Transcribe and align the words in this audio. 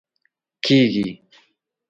کېږي 0.63 1.07